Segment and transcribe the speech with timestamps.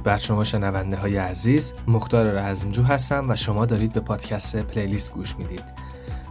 [0.00, 5.36] بر شما شنونده های عزیز مختار رزمجو هستم و شما دارید به پادکست playlist گوش
[5.36, 5.64] می‌دید.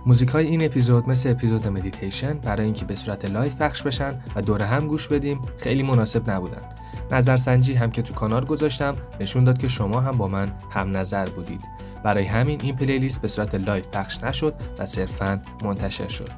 [0.05, 4.41] موزیک های این اپیزود مثل اپیزود مدیتیشن برای اینکه به صورت live پخش بشن و
[4.41, 6.61] دور هم گوش بدیم خیلی مناسب نبودن.
[7.11, 11.29] نظرسنجی هم که تو کانال گذاشتم نشون داد که شما هم با من هم نظر
[11.29, 11.61] بودید.
[12.03, 16.29] برای همین این playlist به صورت live پخش نشد و صرفا منتشر شد.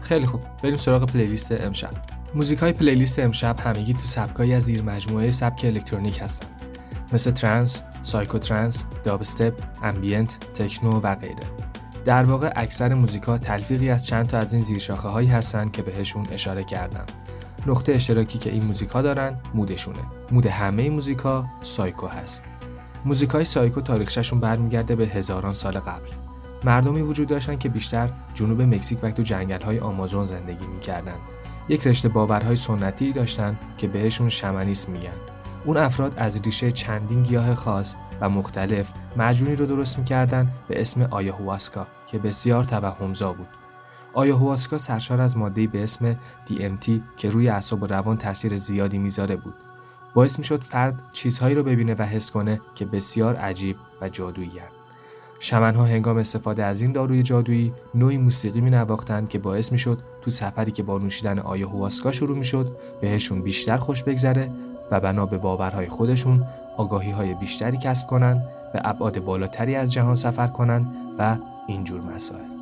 [0.00, 0.40] خیلی خوب.
[0.62, 1.90] بریم سراغ playlist امشب.
[2.34, 6.48] موزیک های playlist امشب همگی تو سبکایی از زیر مجموعه سبک الکترونیک هستن.
[7.14, 11.44] مثل trance، psycho trance، dubstep، ambient، techno و غیره.
[12.04, 16.26] در واقع اکثر موزیکا تلفیقی از چند تا از این زیرشاخه هایی هستن که بهشون
[16.32, 17.04] اشاره کردم.
[17.66, 20.02] نقطه اشتراکی که این موزیکا دارن mood شونه.
[20.32, 22.42] mood همه موزیکا سایکو هست.
[23.04, 26.08] موزیکای psycho تاریخچشون برمیگرده به هزاران سال قبل.
[26.64, 31.16] مردمی وجود داشتن که بیشتر جنوب مکزیک و تو جنگل های آمازون زندگی می‌کردن.
[31.68, 35.33] یک رشته باورهای سنتی داشتن که بهشون شمنیسم میگن.
[35.64, 41.02] اون افراد از ریشه چندین گیاه خاص و مختلف مجونی رو درست می‌کردن به اسم
[41.02, 43.48] آیاهواسکا که بسیار توهمزا بود.
[44.14, 46.14] آیاهواسکا سرشار از مادهی به اسم
[46.46, 49.54] DMT که روی اعصاب و روان تاثیر زیادی می‌ذاره بود.
[50.14, 54.50] باعث می‌شد فرد چیزهایی رو ببینه و حس کنه که بسیار عجیب و جادویی
[55.40, 59.78] شمنها هنگام استفاده از این داروی جادویی نوعی موسیقی می نواختند که باعث می
[60.22, 62.64] تو سفری که با نوشیدن آیاهواسکا شروع می
[63.00, 64.50] بهشون بیشتر خوش بگذره
[64.90, 66.44] و بنا به باورهای خودشون
[66.76, 70.86] آگاهی های بیشتری کسب کنند به ابعاد بالاتری از جهان سفر کنند
[71.18, 72.54] و اینجور مسائل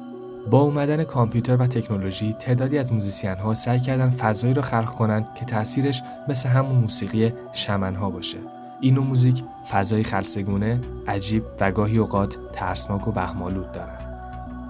[0.50, 5.34] با اومدن کامپیوتر و تکنولوژی تعدادی از موزیسین ها سعی کردن فضایی رو خلق کنند
[5.34, 8.38] که تاثیرش مثل همون موسیقی شمن ها باشه
[8.80, 14.01] این نوع موزیک فضای خلصگونه، عجیب و گاهی اوقات ترسناک و وهمالود دارن.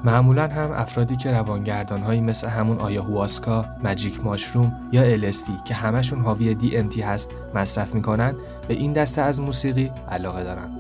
[0.04, 6.20] معمولا هم افرادی که روانگردان هایی مثل همون آیاهواسکا، مجیک ماشروم یا LSD که همشون
[6.20, 8.34] حاوی DMT هست مصرف می‌کنن
[8.68, 10.70] به این دسته از موسیقی علاقه دارن.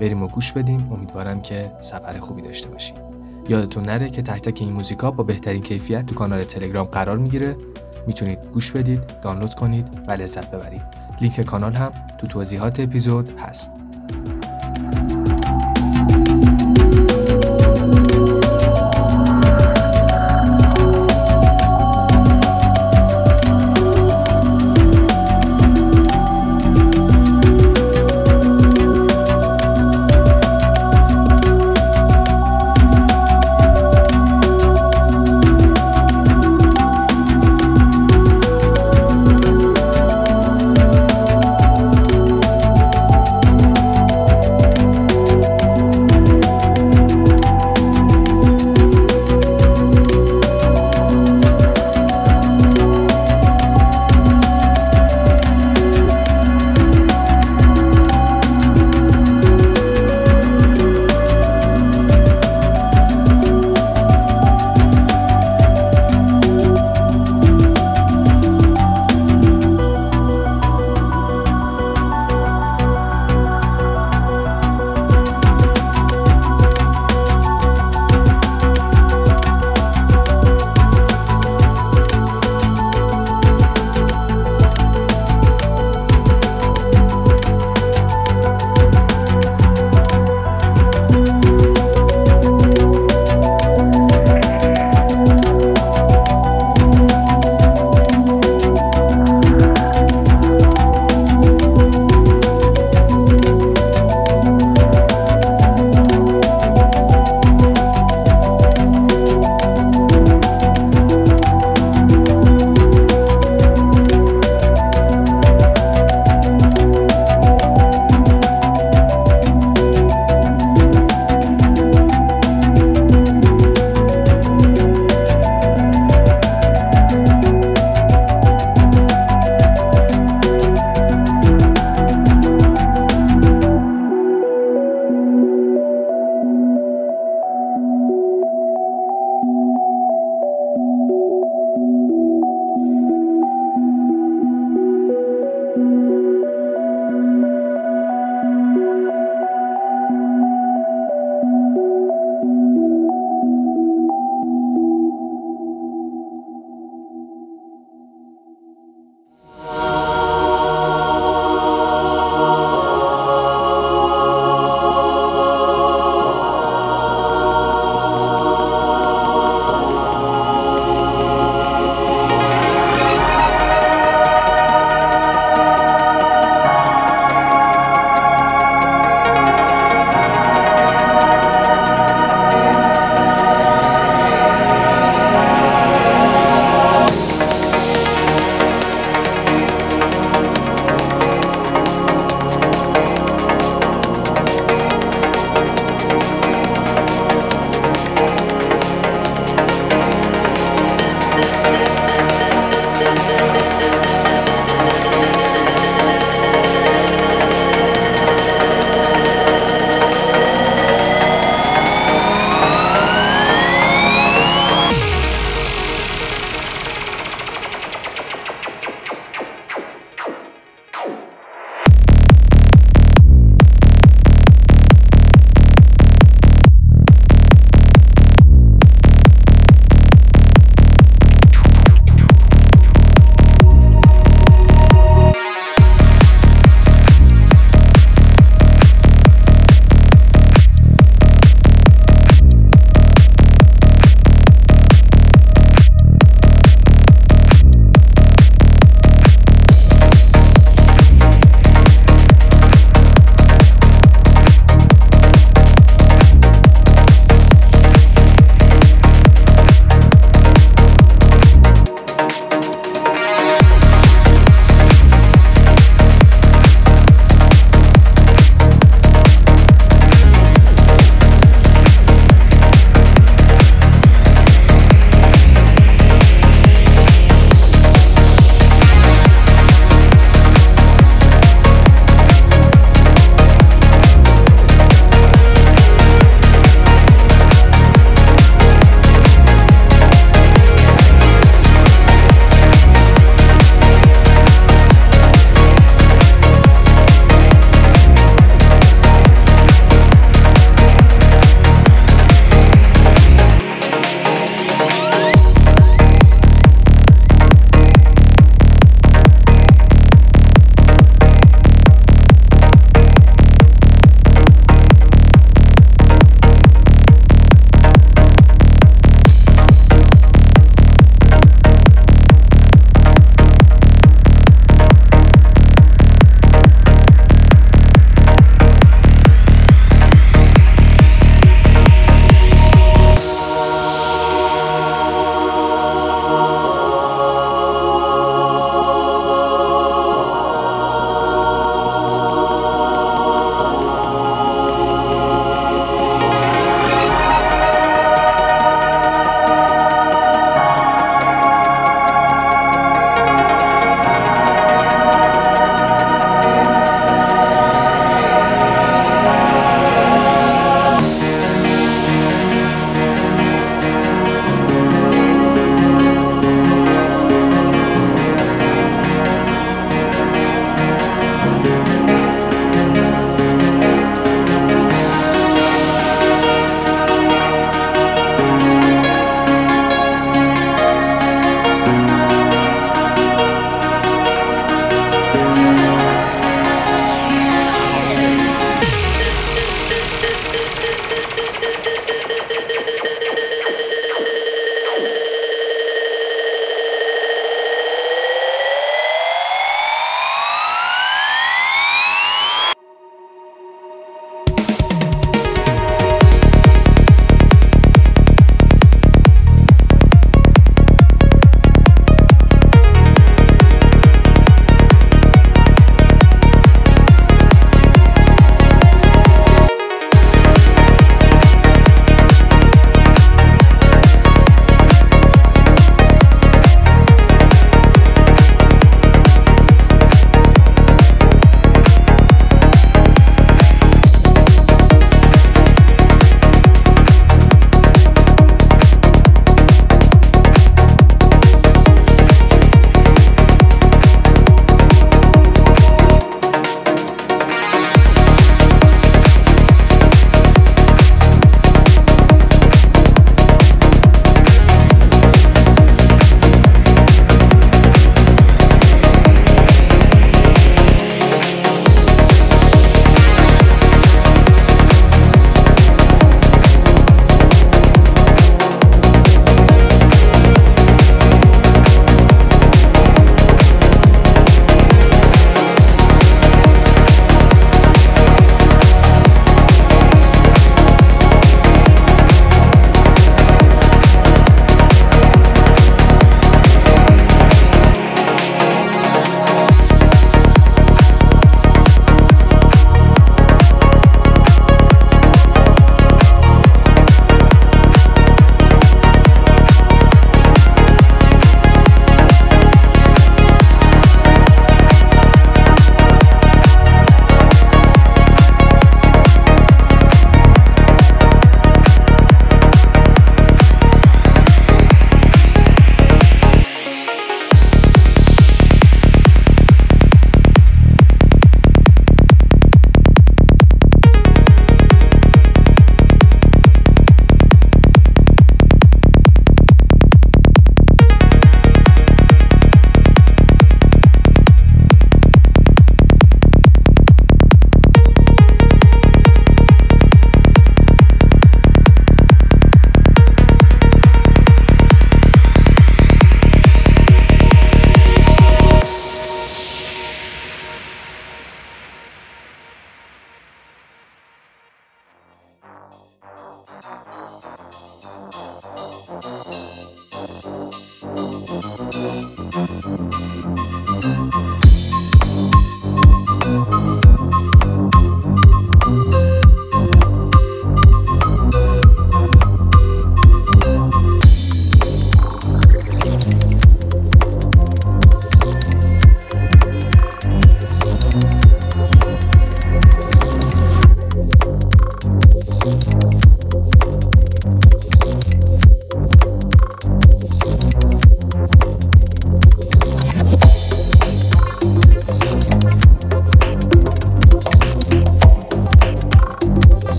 [0.00, 2.96] بریم و گوش بدیم امیدوارم که سفر خوبی داشته باشید.
[3.48, 7.56] یادتون نره که تک تک این موزیکا با بهترین کیفیت تو کانال تلگرام قرار می‌گیره
[8.06, 10.82] می‌تونید گوش بدید، دانلود کنید و لذت ببرید.
[11.20, 13.70] لینک کانال هم تو توضیحات اپیزود هست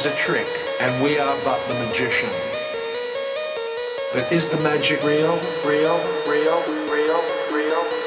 [0.00, 0.46] is a trick,
[0.80, 2.30] and we are but the magician.
[4.14, 7.22] But is the magic real, real, real, real,
[7.52, 7.99] real?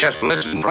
[0.00, 0.62] Just listen.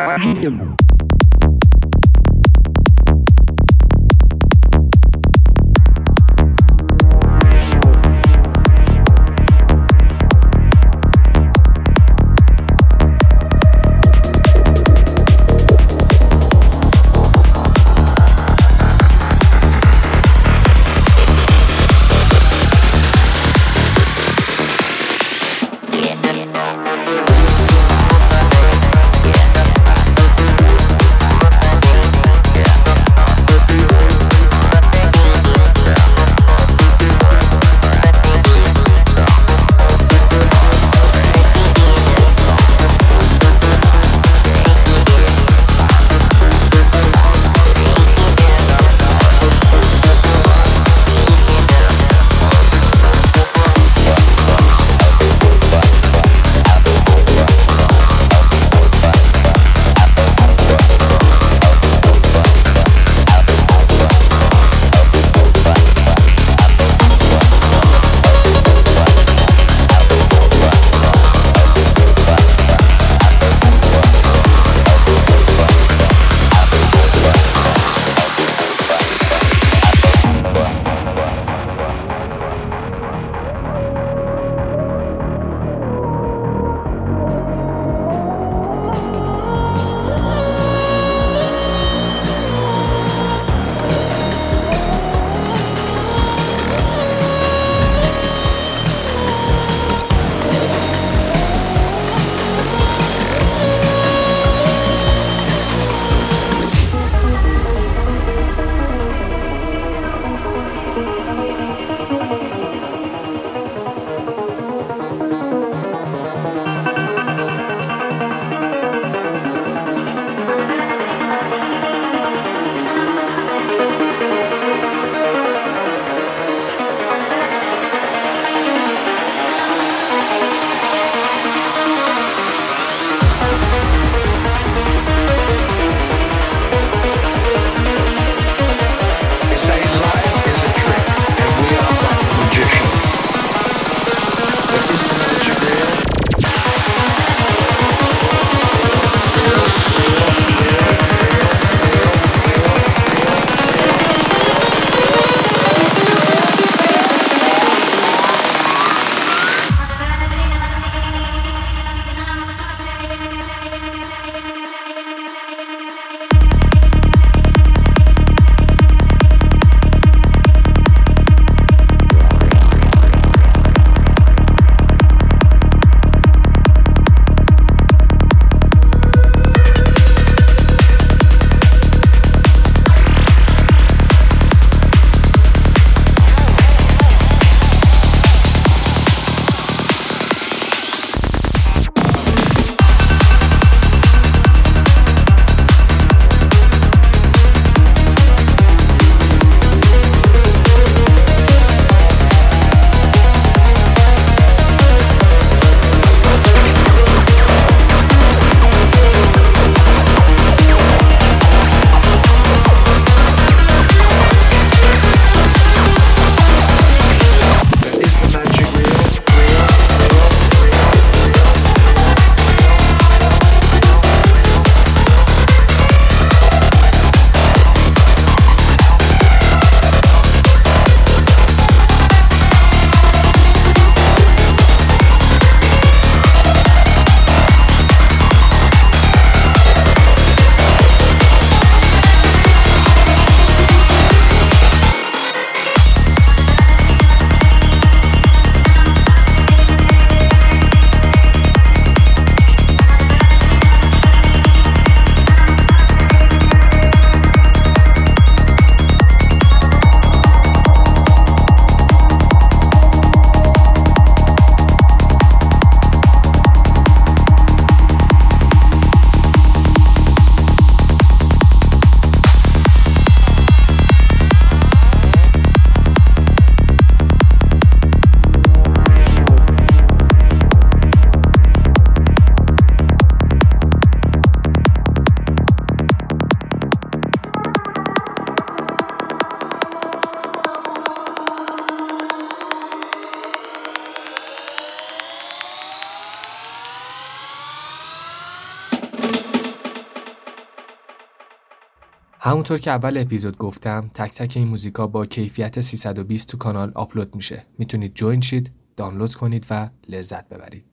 [302.50, 307.16] همونطور که اول اپیزود گفتم تک تک این موزیکا با کیفیت 320 تو کانال آپلود
[307.16, 307.46] میشه.
[307.58, 310.66] می‌تونید join شید دانلود کنید و لذت ببرید.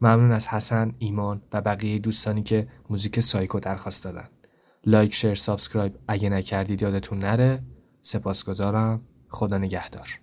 [0.00, 4.28] ممنون از حسن ایمان و بقیه دوستانی که موزیک سایکو درخواست دادن.
[4.86, 7.62] like share subscribe اگه نکردید یادتون نره.
[8.02, 9.00] سپاسگزارم.
[9.28, 10.21] خدا نگهدار.